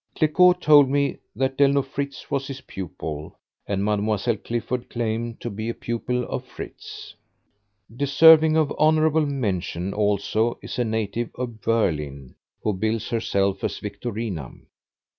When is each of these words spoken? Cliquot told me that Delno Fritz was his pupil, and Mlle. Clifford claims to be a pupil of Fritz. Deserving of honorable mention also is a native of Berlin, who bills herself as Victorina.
Cliquot 0.15 0.59
told 0.61 0.89
me 0.89 1.17
that 1.35 1.59
Delno 1.59 1.83
Fritz 1.85 2.31
was 2.31 2.47
his 2.47 2.61
pupil, 2.61 3.37
and 3.67 3.85
Mlle. 3.85 4.17
Clifford 4.43 4.89
claims 4.89 5.35
to 5.41 5.51
be 5.51 5.69
a 5.69 5.75
pupil 5.75 6.23
of 6.23 6.43
Fritz. 6.43 7.13
Deserving 7.95 8.57
of 8.57 8.73
honorable 8.79 9.27
mention 9.27 9.93
also 9.93 10.57
is 10.63 10.79
a 10.79 10.83
native 10.83 11.29
of 11.35 11.61
Berlin, 11.61 12.33
who 12.63 12.73
bills 12.73 13.09
herself 13.09 13.63
as 13.63 13.77
Victorina. 13.77 14.51